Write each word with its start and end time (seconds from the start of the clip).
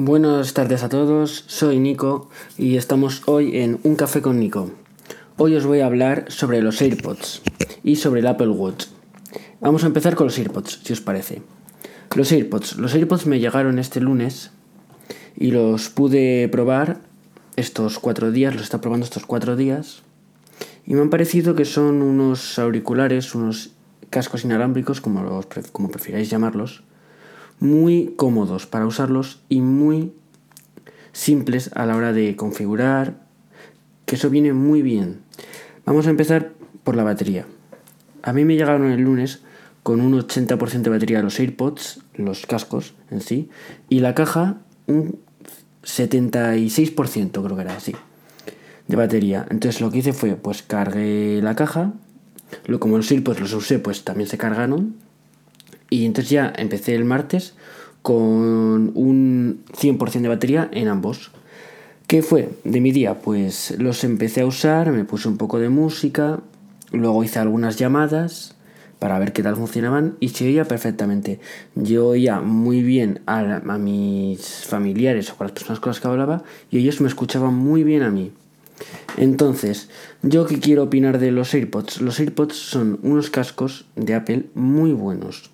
Buenas 0.00 0.54
tardes 0.54 0.84
a 0.84 0.88
todos, 0.88 1.42
soy 1.48 1.80
Nico 1.80 2.30
y 2.56 2.76
estamos 2.76 3.22
hoy 3.26 3.58
en 3.58 3.80
Un 3.82 3.96
Café 3.96 4.22
con 4.22 4.38
Nico. 4.38 4.70
Hoy 5.36 5.56
os 5.56 5.66
voy 5.66 5.80
a 5.80 5.86
hablar 5.86 6.26
sobre 6.28 6.62
los 6.62 6.80
AirPods 6.80 7.42
y 7.82 7.96
sobre 7.96 8.20
el 8.20 8.28
Apple 8.28 8.50
Watch. 8.50 8.86
Vamos 9.60 9.82
a 9.82 9.88
empezar 9.88 10.14
con 10.14 10.28
los 10.28 10.38
AirPods, 10.38 10.82
si 10.84 10.92
os 10.92 11.00
parece. 11.00 11.42
Los 12.14 12.30
AirPods. 12.30 12.76
Los 12.76 12.94
AirPods 12.94 13.26
me 13.26 13.40
llegaron 13.40 13.80
este 13.80 14.00
lunes 14.00 14.52
y 15.36 15.50
los 15.50 15.88
pude 15.88 16.48
probar 16.48 17.00
estos 17.56 17.98
cuatro 17.98 18.30
días, 18.30 18.54
los 18.54 18.62
está 18.62 18.80
probando 18.80 19.02
estos 19.02 19.26
cuatro 19.26 19.56
días. 19.56 20.02
Y 20.86 20.94
me 20.94 21.00
han 21.00 21.10
parecido 21.10 21.56
que 21.56 21.64
son 21.64 22.02
unos 22.02 22.60
auriculares, 22.60 23.34
unos 23.34 23.72
cascos 24.10 24.44
inalámbricos, 24.44 25.00
como, 25.00 25.24
los, 25.24 25.48
como 25.72 25.90
prefiráis 25.90 26.30
llamarlos, 26.30 26.84
muy 27.60 28.14
cómodos 28.16 28.66
para 28.66 28.86
usarlos 28.86 29.40
y 29.48 29.60
muy 29.60 30.12
simples 31.12 31.70
a 31.74 31.86
la 31.86 31.96
hora 31.96 32.12
de 32.12 32.36
configurar, 32.36 33.26
que 34.06 34.16
eso 34.16 34.30
viene 34.30 34.52
muy 34.52 34.82
bien. 34.82 35.20
Vamos 35.84 36.06
a 36.06 36.10
empezar 36.10 36.52
por 36.84 36.96
la 36.96 37.04
batería. 37.04 37.46
A 38.22 38.32
mí 38.32 38.44
me 38.44 38.56
llegaron 38.56 38.90
el 38.90 39.00
lunes 39.00 39.40
con 39.82 40.00
un 40.00 40.12
80% 40.18 40.82
de 40.82 40.90
batería 40.90 41.22
los 41.22 41.40
AirPods, 41.40 42.00
los 42.14 42.46
cascos 42.46 42.94
en 43.10 43.20
sí, 43.20 43.48
y 43.88 44.00
la 44.00 44.14
caja 44.14 44.58
un 44.86 45.18
76% 45.82 47.42
creo 47.42 47.56
que 47.56 47.62
era 47.62 47.76
así 47.76 47.94
de 48.86 48.96
batería. 48.96 49.46
Entonces 49.50 49.80
lo 49.80 49.90
que 49.90 49.98
hice 49.98 50.12
fue 50.12 50.34
pues 50.34 50.62
cargué 50.62 51.40
la 51.42 51.54
caja, 51.54 51.92
como 52.78 52.96
los 52.96 53.10
AirPods 53.10 53.40
los 53.40 53.52
usé 53.52 53.78
pues 53.78 54.04
también 54.04 54.28
se 54.28 54.38
cargaron 54.38 54.96
y 55.90 56.06
entonces 56.06 56.30
ya 56.30 56.52
empecé 56.56 56.94
el 56.94 57.04
martes 57.04 57.54
con 58.02 58.92
un 58.94 59.64
100% 59.78 60.20
de 60.22 60.28
batería 60.28 60.68
en 60.72 60.88
ambos. 60.88 61.30
¿Qué 62.06 62.22
fue 62.22 62.50
de 62.64 62.80
mi 62.80 62.90
día? 62.90 63.14
Pues 63.20 63.74
los 63.78 64.02
empecé 64.04 64.40
a 64.40 64.46
usar, 64.46 64.92
me 64.92 65.04
puse 65.04 65.28
un 65.28 65.36
poco 65.36 65.58
de 65.58 65.68
música, 65.68 66.40
luego 66.90 67.22
hice 67.22 67.38
algunas 67.38 67.76
llamadas 67.76 68.54
para 68.98 69.18
ver 69.18 69.32
qué 69.32 69.42
tal 69.42 69.56
funcionaban 69.56 70.16
y 70.18 70.30
se 70.30 70.46
oía 70.46 70.64
perfectamente. 70.64 71.38
Yo 71.74 72.08
oía 72.08 72.40
muy 72.40 72.82
bien 72.82 73.20
a, 73.26 73.56
a 73.56 73.78
mis 73.78 74.64
familiares 74.64 75.30
o 75.30 75.36
con 75.36 75.46
las 75.46 75.52
personas 75.52 75.80
con 75.80 75.90
las 75.90 76.00
que 76.00 76.08
hablaba 76.08 76.42
y 76.70 76.78
ellos 76.78 77.00
me 77.00 77.08
escuchaban 77.08 77.54
muy 77.54 77.84
bien 77.84 78.02
a 78.02 78.10
mí. 78.10 78.32
Entonces, 79.16 79.90
¿yo 80.22 80.46
qué 80.46 80.60
quiero 80.60 80.84
opinar 80.84 81.18
de 81.18 81.32
los 81.32 81.52
AirPods? 81.52 82.00
Los 82.00 82.20
AirPods 82.20 82.56
son 82.56 83.00
unos 83.02 83.30
cascos 83.30 83.86
de 83.96 84.14
Apple 84.14 84.46
muy 84.54 84.92
buenos. 84.92 85.50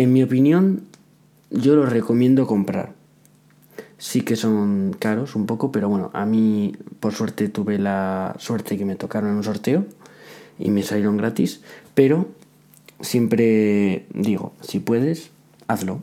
En 0.00 0.14
mi 0.14 0.22
opinión, 0.22 0.84
yo 1.50 1.76
los 1.76 1.90
recomiendo 1.90 2.46
comprar. 2.46 2.94
Sí 3.98 4.22
que 4.22 4.34
son 4.34 4.96
caros 4.98 5.36
un 5.36 5.44
poco, 5.44 5.72
pero 5.72 5.90
bueno, 5.90 6.10
a 6.14 6.24
mí 6.24 6.72
por 7.00 7.12
suerte 7.12 7.50
tuve 7.50 7.78
la 7.78 8.34
suerte 8.38 8.78
que 8.78 8.86
me 8.86 8.96
tocaron 8.96 9.28
en 9.28 9.36
un 9.36 9.44
sorteo 9.44 9.84
y 10.58 10.70
me 10.70 10.82
salieron 10.84 11.18
gratis, 11.18 11.60
pero 11.92 12.28
siempre 13.02 14.06
digo, 14.14 14.54
si 14.62 14.78
puedes, 14.78 15.32
hazlo. 15.68 16.00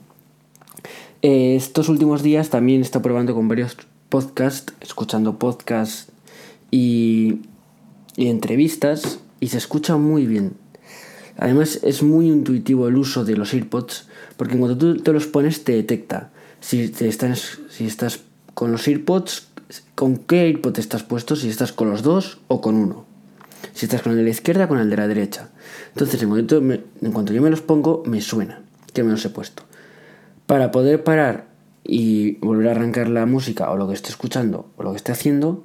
Eh, 1.24 1.56
estos 1.56 1.90
últimos 1.90 2.22
días 2.22 2.52
también 2.52 2.82
he 2.82 2.84
estado 2.84 3.02
probando 3.02 3.34
con 3.34 3.48
varios 3.48 3.78
podcasts, 4.10 4.76
escuchando 4.80 5.40
podcasts 5.40 6.12
y, 6.70 7.40
y 8.16 8.28
entrevistas 8.28 9.22
y 9.40 9.48
se 9.48 9.58
escucha 9.58 9.98
muy 9.98 10.28
bien. 10.28 10.54
Además 11.38 11.80
es 11.84 12.02
muy 12.04 12.28
intuitivo 12.28 12.88
el 12.88 12.98
uso 12.98 13.24
de 13.24 13.38
los 13.38 13.54
AirPods 13.54 14.08
porque 14.38 14.58
cuando 14.58 14.78
tú 14.78 14.98
te 14.98 15.14
los 15.14 15.28
pones 15.28 15.64
te 15.64 15.74
detecta 15.74 16.32
si, 16.60 16.92
estás, 17.00 18.20
con 18.54 18.72
los 18.72 18.88
AirPods, 18.88 19.48
con 19.96 20.18
qué 20.18 20.42
AirPod 20.42 20.80
estás 20.80 21.04
puesto, 21.04 21.36
si 21.36 21.50
estás 21.50 21.72
con 21.72 21.90
los 21.90 22.02
dos 22.02 22.40
o 22.48 22.62
con 22.62 22.76
uno. 22.76 23.06
Si 23.74 23.86
estás 23.86 24.02
con 24.02 24.14
el 24.14 24.20
de 24.20 24.24
la 24.24 24.30
izquierda 24.30 24.66
o 24.66 24.68
con 24.68 24.80
el 24.80 24.90
de 24.90 24.98
la 24.98 25.08
derecha. 25.08 25.50
Entonces 25.94 26.22
en, 26.22 26.84
en 27.02 27.12
cuanto 27.12 27.34
yo 27.34 27.42
me 27.42 27.50
los 27.50 27.62
pongo 27.62 28.04
me 28.06 28.22
suena 28.22 28.62
que 28.94 29.04
me 29.04 29.12
los 29.12 29.24
he 29.26 29.30
puesto. 29.30 29.64
Para 30.48 30.72
poder 30.72 31.04
parar 31.04 31.48
y 31.84 32.38
volver 32.38 32.70
a 32.70 32.72
arrancar 32.72 33.10
la 33.10 33.26
música 33.26 33.70
o 33.72 33.78
lo 33.78 33.88
que 33.88 33.94
esté 33.94 34.10
escuchando 34.10 34.70
o 34.78 34.84
lo 34.84 34.92
que 34.92 34.98
esté 34.98 35.12
haciendo, 35.12 35.64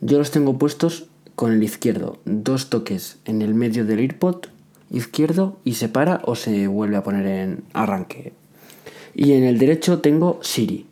yo 0.00 0.18
los 0.18 0.30
tengo 0.30 0.58
puestos 0.58 1.08
con 1.34 1.52
el 1.52 1.62
izquierdo, 1.62 2.18
dos 2.24 2.70
toques 2.70 3.18
en 3.24 3.42
el 3.42 3.54
medio 3.54 3.84
del 3.84 3.98
AirPod 3.98 4.46
izquierdo 4.90 5.58
y 5.64 5.74
se 5.74 5.88
para 5.88 6.20
o 6.24 6.34
se 6.34 6.66
vuelve 6.66 6.96
a 6.96 7.02
poner 7.02 7.26
en 7.26 7.64
arranque. 7.72 8.32
Y 9.14 9.32
en 9.32 9.44
el 9.44 9.58
derecho 9.58 10.00
tengo 10.00 10.38
Siri. 10.42 10.86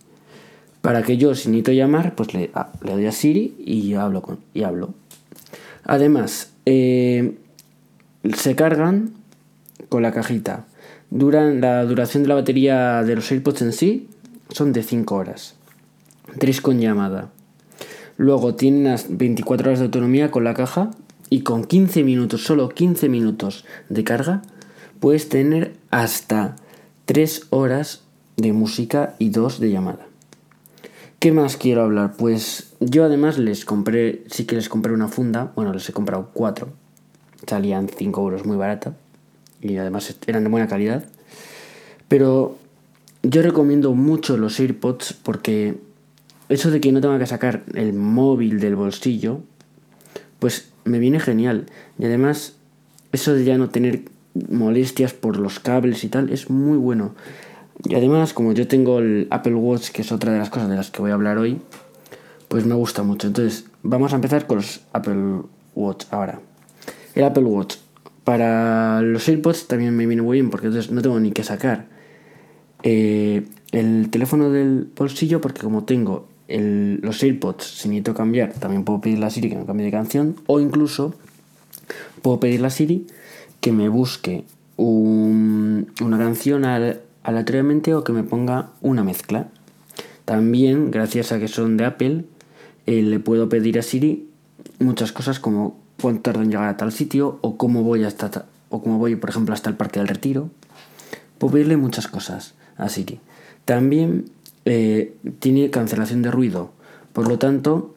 Para 0.81 1.03
que 1.03 1.16
yo, 1.16 1.34
si 1.34 1.48
necesito 1.48 1.72
llamar, 1.72 2.14
pues 2.14 2.34
le, 2.34 2.50
ah, 2.54 2.72
le 2.82 2.92
doy 2.92 3.06
a 3.06 3.12
Siri 3.12 3.54
y 3.59 3.94
hablo. 3.94 4.22
Con, 4.22 4.38
y 4.54 4.62
hablo. 4.62 4.94
Además, 5.84 6.53
eh, 6.66 7.36
se 8.36 8.54
cargan 8.54 9.12
con 9.88 10.03
la 10.03 10.12
cajita. 10.12 10.66
Duran, 11.10 11.60
la 11.60 11.84
duración 11.84 12.22
de 12.22 12.28
la 12.28 12.34
batería 12.34 13.03
de 13.03 13.16
los 13.16 13.30
AirPods 13.30 13.62
en 13.62 13.72
sí 13.72 14.09
son 14.50 14.72
de 14.72 14.82
5 14.82 15.15
horas. 15.15 15.54
3 16.38 16.60
con 16.60 16.80
llamada. 16.80 17.30
Luego 18.16 18.54
tienen 18.54 18.84
las 18.84 19.06
24 19.16 19.69
horas 19.69 19.78
de 19.78 19.86
autonomía 19.86 20.30
con 20.30 20.44
la 20.44 20.54
caja 20.54 20.91
y 21.31 21.41
con 21.41 21.65
15 21.65 22.05
minutos, 22.05 22.44
solo 22.44 22.69
15 22.69 23.09
minutos 23.09 23.65
de 23.89 24.05
carga, 24.05 24.43
puedes 25.00 25.28
tener 25.28 25.75
hasta 25.91 26.56
3 27.06 27.47
horas 27.50 28.03
de 28.37 28.53
música 28.53 29.15
y 29.19 29.31
2 29.31 29.61
de 29.61 29.71
llamada. 29.71 30.06
¿Qué 31.19 31.33
más 31.33 31.56
quiero 31.56 31.83
hablar? 31.83 32.15
Pues 32.16 32.75
yo 32.81 33.05
además 33.05 33.39
les 33.39 33.65
compré, 33.65 34.22
sí 34.31 34.44
que 34.44 34.55
les 34.55 34.69
compré 34.69 34.93
una 34.93 35.09
funda, 35.09 35.53
bueno, 35.56 35.72
les 35.72 35.89
he 35.89 35.93
comprado 35.93 36.31
4, 36.33 36.69
salían 37.47 37.89
5 37.89 38.21
euros 38.21 38.47
muy 38.47 38.56
barata 38.56 38.95
y 39.60 39.77
además 39.77 40.16
eran 40.27 40.45
de 40.45 40.50
buena 40.50 40.69
calidad. 40.69 41.05
Pero 42.06 42.56
yo 43.22 43.43
recomiendo 43.43 43.95
mucho 43.95 44.37
los 44.37 44.60
AirPods 44.60 45.12
porque 45.12 45.78
eso 46.49 46.71
de 46.71 46.81
que 46.81 46.93
no 46.93 47.00
tenga 47.00 47.19
que 47.19 47.27
sacar 47.27 47.65
el 47.75 47.93
móvil 47.93 48.60
del 48.60 48.77
bolsillo, 48.77 49.41
pues 50.39 50.71
me 50.88 50.99
viene 50.99 51.21
genial. 51.21 51.66
Y 51.99 52.04
además, 52.04 52.56
eso 53.12 53.34
de 53.34 53.44
ya 53.44 53.59
no 53.59 53.69
tener 53.69 54.03
molestias 54.50 55.12
por 55.12 55.38
los 55.38 55.60
cables 55.60 56.04
y 56.04 56.09
tal, 56.09 56.31
es 56.31 56.50
muy 56.50 56.78
bueno. 56.78 57.15
Y 57.84 57.94
además, 57.94 58.32
como 58.32 58.53
yo 58.53 58.66
tengo 58.66 58.98
el 58.98 59.28
Apple 59.31 59.54
Watch, 59.54 59.91
que 59.91 60.03
es 60.03 60.12
otra 60.12 60.32
de 60.32 60.38
las 60.38 60.50
cosas 60.50 60.69
de 60.69 60.77
las 60.77 60.91
que 60.91 61.00
voy 61.00 61.10
a 61.10 61.15
hablar 61.15 61.38
hoy, 61.38 61.59
pues 62.48 62.66
me 62.66 62.75
gusta 62.75 63.03
mucho. 63.03 63.27
Entonces, 63.27 63.66
vamos 63.82 64.12
a 64.12 64.16
empezar 64.16 64.47
con 64.47 64.56
los 64.56 64.81
Apple 64.93 65.43
Watch 65.75 66.06
ahora. 66.10 66.41
El 67.15 67.25
Apple 67.25 67.44
Watch. 67.44 67.77
Para 68.25 69.00
los 69.00 69.27
AirPods 69.28 69.69
también 69.69 69.97
me 69.97 70.06
viene 70.06 70.22
muy 70.22 70.37
bien 70.37 70.50
porque 70.50 70.66
entonces 70.66 70.91
no 70.93 71.00
tengo 71.00 71.19
ni 71.19 71.32
que 71.32 71.44
sacar 71.44 71.87
eh, 72.82 73.47
el 73.72 74.10
teléfono 74.10 74.50
del 74.50 74.91
bolsillo 74.94 75.41
porque 75.41 75.62
como 75.62 75.84
tengo 75.84 76.28
los 76.48 77.22
AirPods, 77.22 77.64
si 77.64 77.88
necesito 77.88 78.14
cambiar, 78.14 78.54
también 78.54 78.84
puedo 78.84 79.00
pedir 79.00 79.22
a 79.22 79.31
Siri 79.31 79.50
que 79.50 79.56
me 79.56 79.66
cambie 79.66 79.84
de 79.84 79.92
canción 79.92 80.36
o 80.47 80.60
incluso 80.60 81.14
puedo 82.22 82.41
pedir 82.41 82.64
a 82.64 82.70
Siri 82.70 83.06
que 83.60 83.72
me 83.72 83.88
busque 83.88 84.44
una 84.76 86.19
canción 86.19 86.64
aleatoriamente 86.64 87.94
o 87.94 88.04
que 88.04 88.12
me 88.12 88.22
ponga 88.22 88.70
una 88.81 89.04
mezcla. 89.04 89.48
También, 90.25 90.91
gracias 90.91 91.32
a 91.32 91.38
que 91.38 91.48
son 91.48 91.76
de 91.76 91.84
Apple, 91.84 92.25
eh, 92.86 93.03
le 93.03 93.19
puedo 93.20 93.48
pedir 93.48 93.78
a 93.78 93.82
Siri 93.82 94.28
muchas 94.78 95.12
cosas 95.12 95.41
como 95.41 95.78
cuánto 96.00 96.22
tardo 96.22 96.42
en 96.42 96.50
llegar 96.50 96.69
a 96.69 96.76
tal 96.76 96.92
sitio 96.92 97.38
o 97.42 97.56
cómo 97.56 97.82
voy 97.82 98.04
hasta 98.04 98.47
o 98.70 98.82
cómo 98.82 98.98
voy, 98.98 99.16
por 99.16 99.30
ejemplo, 99.30 99.54
hasta 99.54 99.69
el 99.69 99.76
Parque 99.76 100.00
del 100.00 100.09
Retiro. 100.09 100.50
Puedo 101.38 101.54
pedirle 101.54 101.76
muchas 101.76 102.09
cosas 102.09 102.54
a 102.76 102.88
Siri. 102.88 103.20
También 103.65 104.30
eh, 104.71 105.17
tiene 105.39 105.71
cancelación 105.71 106.21
de 106.21 106.31
ruido. 106.31 106.72
Por 107.15 107.27
lo 107.27 107.39
tanto, 107.39 107.95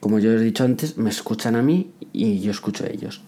como 0.00 0.18
yo 0.18 0.32
he 0.32 0.40
dicho 0.40 0.64
antes, 0.64 0.96
me 0.98 1.10
escuchan 1.10 1.54
a 1.54 1.62
mí 1.62 1.92
y 2.12 2.40
yo 2.40 2.50
escucho 2.50 2.84
a 2.84 2.88
ellos. 2.88 3.22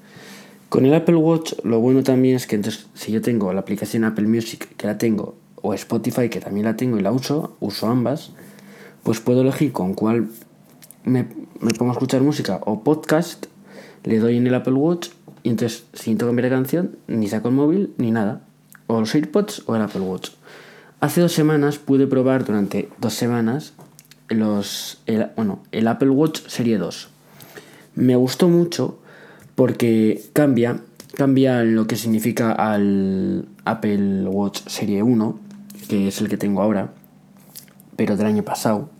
Con 0.69 0.85
el 0.85 0.94
Apple 0.94 1.14
Watch 1.14 1.53
lo 1.62 1.79
bueno 1.79 2.03
también 2.03 2.35
es 2.35 2.49
que 2.49 2.56
entonces 2.56 2.88
si 2.94 3.12
yo 3.12 3.23
tengo 3.23 3.53
la 3.53 3.61
aplicación 3.61 4.03
Apple 4.03 4.26
Music 4.26 4.76
que 4.76 4.88
la 4.88 4.99
tengo 4.99 5.37
o 5.62 5.73
Spotify 5.73 6.29
que 6.29 6.41
también 6.41 6.67
la 6.67 6.76
tengo 6.76 6.99
y 6.99 7.03
la 7.03 7.12
uso, 7.12 7.56
uso 7.61 7.87
ambas, 7.87 8.32
pues 9.05 9.20
puedo 9.20 9.43
elegir 9.43 9.70
con 9.70 9.94
cuál 9.94 10.29
me, 11.05 11.25
pongo 11.79 11.93
a 11.93 11.94
escuchar 11.94 12.23
música 12.23 12.61
o 12.67 12.82
podcast, 12.82 13.47
le 14.03 14.19
doy 14.19 14.37
en 14.37 14.49
el 14.49 14.55
Apple 14.55 14.75
Watch 14.75 15.11
y 15.44 15.50
entonces 15.50 15.85
si 15.93 16.17
cambiar 16.17 16.50
canción 16.50 16.97
ni 17.06 17.29
saco 17.29 17.50
el 17.50 17.55
móvil 17.55 17.94
ni 17.99 18.11
nada, 18.11 18.43
o 18.88 18.99
los 18.99 19.14
AirPods 19.14 19.62
o 19.67 19.76
el 19.76 19.82
Apple 19.82 20.00
Watch. 20.00 20.31
Hace 21.00 21.23
dos 21.23 21.32
semanas 21.32 21.79
pude 21.79 22.06
probar 22.06 22.44
durante 22.44 22.91
dos 22.99 23.14
semanas 23.14 23.73
los, 24.29 25.00
el, 25.06 25.29
bueno, 25.35 25.62
el 25.73 25.88
Apple 25.88 26.11
Watch 26.11 26.43
Serie 26.47 26.76
2. 26.76 27.08
Me 27.94 28.17
gustó 28.17 28.50
mucho 28.50 28.99
porque 29.55 30.23
cambia, 30.35 30.81
cambia 31.14 31.62
lo 31.62 31.87
que 31.87 31.97
significa 31.97 32.52
al 32.52 33.47
Apple 33.64 34.26
Watch 34.26 34.61
Serie 34.67 35.02
1, 35.02 35.41
que 35.88 36.08
es 36.08 36.20
el 36.20 36.29
que 36.29 36.37
tengo 36.37 36.61
ahora. 36.61 36.93
pero 37.97 38.19
del 38.19 38.26
año 38.26 38.43
pasado. 38.43 38.91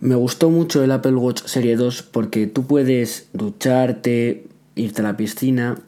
Me 0.00 0.16
gustó 0.16 0.50
mucho 0.50 0.84
el 0.84 0.92
Apple 0.92 1.14
Watch 1.14 1.44
Serie 1.46 1.76
2 1.76 2.02
porque 2.02 2.46
tú 2.46 2.66
puedes 2.66 3.30
ducharte, 3.32 4.48
irte 4.74 5.00
a 5.00 5.04
la 5.04 5.16
piscina 5.16 5.78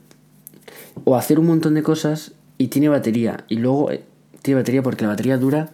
o 1.04 1.16
hacer 1.16 1.38
un 1.38 1.48
montón 1.48 1.74
de 1.74 1.82
cosas 1.82 2.32
y 2.56 2.68
tiene 2.68 2.88
batería. 2.88 3.44
Y 3.48 3.56
luego 3.56 3.90
eh, 3.90 4.04
tiene 4.46 4.60
batería 4.60 4.82
porque 4.82 5.02
la 5.02 5.10
batería 5.10 5.38
dura 5.38 5.70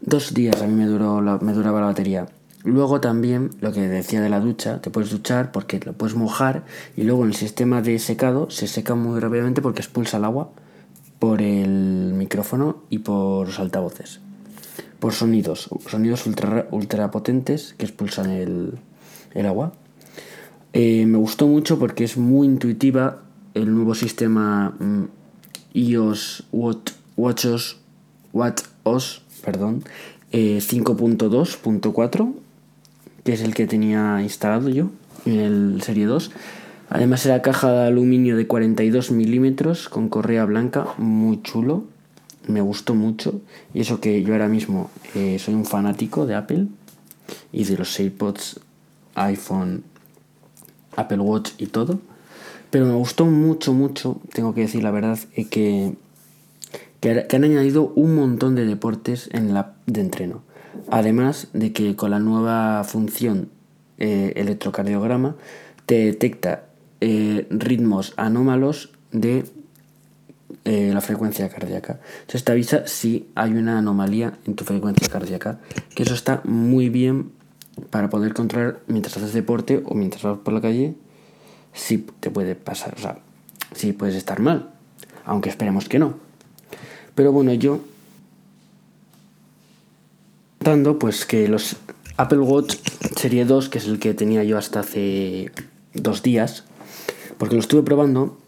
dos 0.00 0.34
días. 0.34 0.60
A 0.60 0.66
mí 0.66 0.74
me, 0.74 0.86
duró 0.86 1.20
me 1.40 1.52
duraba 1.52 1.80
la 1.80 1.86
batería. 1.86 2.26
Luego 2.64 3.00
también 3.00 3.50
lo 3.60 3.72
que 3.72 3.86
decía 3.86 4.20
de 4.20 4.28
la 4.28 4.40
ducha, 4.40 4.82
te 4.82 4.90
puedes 4.90 5.10
duchar 5.10 5.52
porque 5.52 5.78
lo 5.78 5.92
puedes 5.92 6.16
mojar 6.16 6.64
y 6.96 7.04
luego 7.04 7.22
en 7.22 7.28
el 7.28 7.36
sistema 7.36 7.80
de 7.82 7.98
secado 8.00 8.50
se 8.50 8.66
seca 8.66 8.96
muy 8.96 9.20
rápidamente 9.20 9.62
porque 9.62 9.80
expulsa 9.80 10.16
el 10.16 10.24
agua 10.24 10.50
por 11.20 11.40
el 11.40 12.12
micrófono 12.14 12.82
y 12.90 12.98
por 12.98 13.46
los 13.46 13.60
altavoces. 13.60 14.20
Por 14.98 15.12
sonidos, 15.12 15.70
sonidos 15.88 16.26
ultra, 16.26 16.66
ultra 16.72 17.10
potentes 17.12 17.74
que 17.78 17.86
expulsan 17.86 18.30
el, 18.30 19.46
agua. 19.46 19.72
Eh, 20.72 21.06
me 21.06 21.16
gustó 21.16 21.46
mucho 21.46 21.78
porque 21.78 22.04
es 22.04 22.16
muy 22.16 22.48
intuitiva 22.48 23.22
el 23.54 23.72
nuevo 23.72 23.94
sistema 23.94 24.74
mm, 24.78 25.04
iOS 25.74 26.44
WatchOS, 26.52 27.79
WatchOS 28.32 29.22
perdón, 29.44 29.84
5.2.4 30.32 32.28
eh, 32.28 32.32
que 33.24 33.32
es 33.32 33.42
el 33.42 33.54
que 33.54 33.66
tenía 33.66 34.22
instalado 34.22 34.68
yo 34.68 34.90
en 35.26 35.38
el 35.40 35.82
Serie 35.82 36.06
2. 36.06 36.30
Además 36.88 37.24
era 37.26 37.42
caja 37.42 37.70
de 37.70 37.86
aluminio 37.86 38.36
de 38.36 38.46
42 38.46 39.10
milímetros 39.12 39.88
con 39.88 40.08
correa 40.08 40.44
blanca, 40.44 40.86
muy 40.98 41.40
chulo, 41.42 41.84
me 42.46 42.60
gustó 42.60 42.94
mucho. 42.94 43.40
Y 43.74 43.80
eso 43.80 44.00
que 44.00 44.22
yo 44.22 44.32
ahora 44.32 44.48
mismo 44.48 44.90
eh, 45.14 45.38
soy 45.38 45.54
un 45.54 45.66
fanático 45.66 46.26
de 46.26 46.34
Apple 46.34 46.66
y 47.52 47.64
de 47.64 47.76
los 47.76 47.98
AirPods, 47.98 48.60
iPhone, 49.14 49.84
Apple 50.96 51.18
Watch 51.18 51.52
y 51.58 51.66
todo. 51.66 52.00
Pero 52.70 52.86
me 52.86 52.94
gustó 52.94 53.26
mucho, 53.26 53.72
mucho, 53.72 54.20
tengo 54.32 54.54
que 54.54 54.62
decir 54.62 54.82
la 54.82 54.90
verdad, 54.90 55.18
eh, 55.36 55.94
que, 57.00 57.26
han 57.30 57.44
añadido 57.44 57.92
un 57.96 58.14
montón 58.14 58.54
de 58.54 58.66
deportes 58.66 59.28
en 59.32 59.54
la 59.54 59.74
de 59.86 60.00
entreno. 60.00 60.42
Además 60.90 61.48
de 61.52 61.72
que 61.72 61.96
con 61.96 62.10
la 62.10 62.20
nueva 62.20 62.84
función 62.84 63.48
eh, 63.98 64.32
electrocardiograma 64.36 65.36
te 65.86 66.04
detecta 66.06 66.64
eh, 67.00 67.46
ritmos 67.50 68.12
anómalos 68.16 68.90
de 69.12 69.44
eh, 70.64 70.90
la 70.92 71.00
frecuencia 71.00 71.48
cardíaca. 71.48 72.00
Entonces 72.20 72.44
te 72.44 72.52
avisa 72.52 72.86
si 72.86 73.28
hay 73.34 73.52
una 73.52 73.78
anomalía 73.78 74.34
en 74.46 74.54
tu 74.54 74.64
frecuencia 74.64 75.08
cardíaca. 75.08 75.58
Que 75.94 76.02
eso 76.02 76.14
está 76.14 76.42
muy 76.44 76.88
bien 76.88 77.32
para 77.90 78.10
poder 78.10 78.34
controlar 78.34 78.80
mientras 78.86 79.16
haces 79.16 79.32
deporte 79.32 79.82
o 79.84 79.94
mientras 79.94 80.22
vas 80.22 80.38
por 80.38 80.52
la 80.52 80.60
calle 80.60 80.94
si 81.72 81.98
te 81.98 82.30
puede 82.30 82.56
pasar, 82.56 82.94
o 82.96 83.00
sea, 83.00 83.18
si 83.74 83.92
puedes 83.92 84.16
estar 84.16 84.40
mal. 84.40 84.70
Aunque 85.24 85.48
esperemos 85.48 85.88
que 85.88 85.98
no. 85.98 86.29
Pero 87.20 87.32
bueno, 87.32 87.52
yo 87.52 87.80
pues 90.98 91.26
que 91.26 91.48
los 91.48 91.76
Apple 92.16 92.38
Watch 92.38 92.76
Serie 93.14 93.44
2, 93.44 93.68
que 93.68 93.76
es 93.76 93.86
el 93.88 93.98
que 93.98 94.14
tenía 94.14 94.42
yo 94.42 94.56
hasta 94.56 94.80
hace 94.80 95.52
dos 95.92 96.22
días, 96.22 96.64
porque 97.36 97.56
lo 97.56 97.60
estuve 97.60 97.82
probando, 97.82 98.38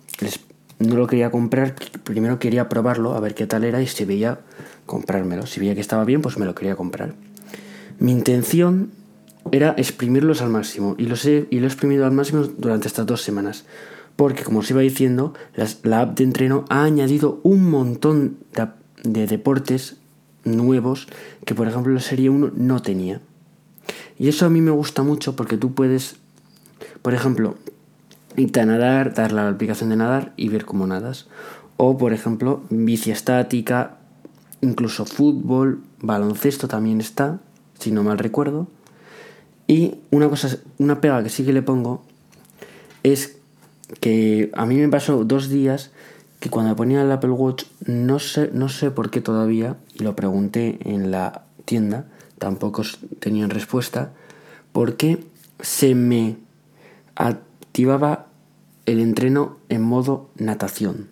no 0.79 0.97
lo 0.97 1.07
quería 1.07 1.31
comprar, 1.31 1.75
primero 2.03 2.39
quería 2.39 2.71
probarlo, 2.71 3.13
a 3.13 3.21
ver 3.21 3.35
qué 3.35 3.47
tal 3.47 3.65
era 3.65 3.83
y 3.83 3.87
si 3.87 4.07
veía 4.07 4.41
comprármelo. 4.87 5.45
Si 5.45 5.61
veía 5.61 5.75
que 5.75 5.83
estaba 5.83 6.07
bien, 6.07 6.23
pues 6.23 6.39
me 6.39 6.47
lo 6.47 6.55
quería 6.55 6.75
comprar. 6.75 7.13
Mi 7.99 8.13
intención 8.13 8.91
era 9.51 9.75
exprimirlos 9.77 10.41
al 10.41 10.49
máximo 10.49 10.95
y 10.97 11.05
los 11.05 11.27
he, 11.27 11.47
y 11.51 11.59
lo 11.59 11.67
he 11.67 11.69
exprimido 11.69 12.07
al 12.07 12.13
máximo 12.13 12.45
durante 12.45 12.89
estas 12.89 13.05
dos 13.05 13.21
semanas. 13.21 13.67
Porque, 14.23 14.45
como 14.45 14.61
os 14.61 14.71
iba 14.71 14.83
diciendo, 14.83 15.35
la 15.83 16.01
app 16.01 16.17
de 16.17 16.23
entreno 16.23 16.65
ha 16.69 16.85
añadido 16.85 17.41
un 17.43 17.69
montón 17.69 18.37
de 19.03 19.27
deportes 19.27 19.97
nuevos 20.45 21.09
que 21.45 21.57
por 21.57 21.67
ejemplo 21.67 21.93
la 21.93 21.99
serie 21.99 22.31
1 22.31 22.53
no 22.55 22.81
tenía. 22.83 23.21
Y 24.21 24.29
eso 24.29 24.47
a 24.47 24.49
mí 24.49 24.61
me 24.61 24.71
gusta 24.71 25.03
mucho 25.03 25.35
porque 25.35 25.57
tú 25.57 25.75
puedes, 25.75 26.19
por 27.03 27.15
ejemplo, 27.15 27.57
irte 28.37 28.61
a 28.61 28.65
nadar, 28.65 29.13
dar 29.13 29.33
la 29.33 29.49
aplicación 29.49 29.91
de 29.91 29.97
nadar 29.97 30.35
y 30.37 30.51
ver 30.51 30.67
cómo 30.67 30.87
nadas. 30.87 31.27
O 31.77 31.99
por 31.99 32.13
ejemplo, 32.13 32.63
bici 32.71 33.11
estática, 33.11 33.97
incluso 34.61 35.05
fútbol, 35.05 35.83
baloncesto 35.99 36.69
también 36.69 37.01
está, 37.01 37.41
si 37.77 37.91
no 37.91 38.05
mal 38.05 38.19
recuerdo. 38.19 38.69
Y 39.67 39.97
una 40.13 40.29
cosa, 40.29 40.59
una 40.79 41.01
pega 41.01 41.25
que 41.25 41.29
sí 41.29 41.45
que 41.45 41.53
le 41.53 41.63
pongo 41.63 42.05
es 43.03 43.42
que 44.01 44.51
a 44.55 44.67
mí 44.67 44.77
me 44.77 44.89
pasó 44.89 45.25
dos 45.25 45.49
días 45.49 45.91
que 46.41 46.51
cuando 46.51 46.75
ponía 46.75 47.03
el 47.03 47.13
Apple 47.13 47.31
Watch 47.31 47.65
no 47.87 48.19
sé, 48.19 48.51
no 48.53 48.69
sé 48.69 48.91
por 48.91 49.11
qué 49.11 49.21
todavía, 49.21 49.77
y 49.95 50.03
lo 50.03 50.17
pregunté 50.17 50.79
en 50.85 51.11
la 51.11 51.45
tienda, 51.65 52.07
tampoco 52.39 52.83
tenían 53.21 53.51
respuesta, 53.51 54.13
por 54.73 54.97
qué 54.97 55.25
se 55.61 55.95
me 55.95 56.37
activaba 57.15 58.27
el 58.87 58.99
entreno 58.99 59.59
en 59.69 59.83
modo 59.83 60.31
natación. 60.37 61.09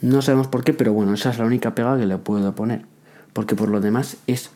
No 0.00 0.20
sabemos 0.20 0.48
por 0.48 0.64
qué, 0.64 0.74
pero 0.74 0.92
bueno, 0.92 1.14
esa 1.14 1.30
es 1.30 1.38
la 1.38 1.46
única 1.46 1.74
pega 1.74 1.98
que 1.98 2.04
le 2.04 2.18
puedo 2.18 2.54
poner. 2.54 2.84
Porque 3.32 3.56
por 3.56 3.70
lo 3.70 3.80
demás 3.80 4.18
es 4.26 4.50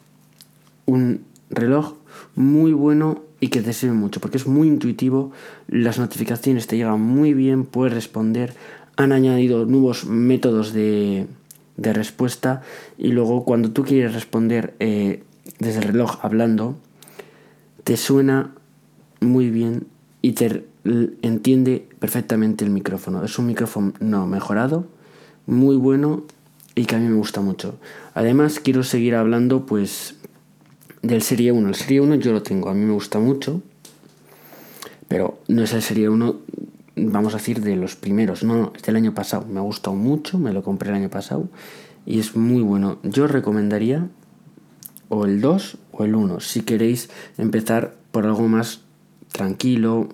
un 0.84 1.24
reloj 1.48 1.94
muy 2.34 2.72
bueno 2.72 3.22
y 3.40 3.48
que 3.48 3.62
te 3.62 3.72
sirve 3.72 3.94
mucho, 3.94 4.20
porque 4.20 4.36
es 4.36 4.46
muy 4.46 4.68
intuitivo, 4.68 5.32
las 5.68 5.98
notificaciones 5.98 6.66
te 6.66 6.76
llegan 6.76 7.00
muy 7.00 7.34
bien, 7.34 7.64
puedes 7.64 7.94
responder, 7.94 8.54
han 8.96 9.12
añadido 9.12 9.64
nuevos 9.64 10.06
métodos 10.06 10.72
de, 10.72 11.26
respuesta 11.76 12.62
y 12.98 13.12
luego 13.12 13.44
cuando 13.44 13.70
tú 13.70 13.84
quieres 13.84 14.12
responder 14.12 14.74
eh, 14.80 15.22
desde 15.60 15.78
el 15.78 15.84
reloj 15.84 16.18
hablando, 16.22 16.76
te 17.84 17.96
suena 17.96 18.52
muy 19.20 19.50
bien 19.50 19.86
y 20.20 20.32
te 20.32 20.64
entiende 21.22 21.88
perfectamente 21.98 22.64
el 22.64 22.70
micrófono. 22.70 23.24
Es 23.24 23.38
un 23.38 23.46
micrófono 23.46 23.92
no, 24.00 24.26
mejorado, 24.26 24.86
muy 25.46 25.76
bueno 25.76 26.24
y 26.74 26.86
que 26.86 26.96
a 26.96 26.98
mí 26.98 27.08
me 27.08 27.16
gusta 27.16 27.40
mucho. 27.40 27.78
Además 28.14 28.60
quiero 28.60 28.82
seguir 28.82 29.14
hablando 29.14 29.66
pues 29.66 30.16
del 31.02 31.22
Serie 31.22 31.52
1. 31.52 31.68
El 31.68 31.74
Serie 31.74 32.00
1 32.00 32.16
yo 32.16 32.32
lo 32.32 32.42
tengo, 32.42 32.68
a 32.68 32.74
mí 32.74 32.84
me 32.84 32.92
gusta 32.92 33.18
mucho, 33.18 33.62
pero 35.08 35.40
no 35.48 35.62
es 35.62 35.72
el 35.72 35.82
Serie 35.82 36.08
1 36.08 36.36
vamos 37.06 37.34
a 37.34 37.38
decir, 37.38 37.60
de 37.60 37.76
los 37.76 37.96
primeros. 37.96 38.42
No, 38.42 38.56
no, 38.56 38.72
es 38.74 38.82
del 38.82 38.96
año 38.96 39.14
pasado. 39.14 39.46
Me 39.48 39.58
ha 39.58 39.62
gustado 39.62 39.96
mucho, 39.96 40.38
me 40.38 40.52
lo 40.52 40.62
compré 40.62 40.90
el 40.90 40.96
año 40.96 41.10
pasado 41.10 41.48
y 42.06 42.18
es 42.18 42.36
muy 42.36 42.62
bueno. 42.62 42.98
Yo 43.02 43.26
recomendaría 43.26 44.08
o 45.08 45.24
el 45.24 45.40
2 45.40 45.78
o 45.92 46.04
el 46.04 46.14
1 46.14 46.40
si 46.40 46.62
queréis 46.62 47.08
empezar 47.38 47.94
por 48.10 48.26
algo 48.26 48.48
más 48.48 48.80
tranquilo, 49.32 50.08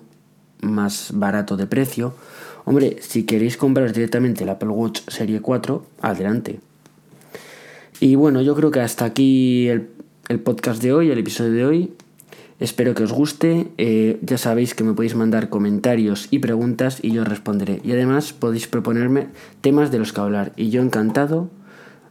más 0.61 1.11
barato 1.13 1.57
de 1.57 1.67
precio. 1.67 2.15
Hombre, 2.65 2.97
si 3.01 3.23
queréis 3.23 3.57
comprar 3.57 3.91
directamente 3.93 4.43
el 4.43 4.49
Apple 4.49 4.69
Watch 4.69 5.01
Serie 5.07 5.41
4, 5.41 5.85
adelante. 6.01 6.59
Y 7.99 8.15
bueno, 8.15 8.41
yo 8.41 8.55
creo 8.55 8.71
que 8.71 8.81
hasta 8.81 9.05
aquí 9.05 9.69
el, 9.69 9.89
el 10.29 10.39
podcast 10.39 10.81
de 10.81 10.93
hoy, 10.93 11.11
el 11.11 11.19
episodio 11.19 11.51
de 11.51 11.65
hoy. 11.65 11.93
Espero 12.59 12.95
que 12.95 13.03
os 13.03 13.11
guste. 13.11 13.67
Eh, 13.77 14.19
ya 14.21 14.37
sabéis 14.37 14.73
que 14.73 14.83
me 14.83 14.93
podéis 14.93 15.15
mandar 15.15 15.49
comentarios 15.49 16.27
y 16.31 16.39
preguntas 16.39 16.99
y 17.01 17.11
yo 17.11 17.23
responderé. 17.23 17.81
Y 17.83 17.91
además 17.91 18.33
podéis 18.33 18.67
proponerme 18.67 19.27
temas 19.61 19.91
de 19.91 19.99
los 19.99 20.13
que 20.13 20.21
hablar. 20.21 20.53
Y 20.55 20.69
yo 20.69 20.81
encantado 20.81 21.49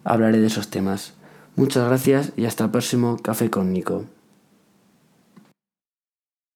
hablaré 0.04 0.38
de 0.40 0.46
esos 0.46 0.68
temas. 0.68 1.14
Muchas 1.56 1.86
gracias 1.86 2.32
y 2.36 2.44
hasta 2.44 2.64
el 2.64 2.70
próximo 2.70 3.16
Café 3.22 3.48
con 3.50 3.72
Nico. 3.72 4.04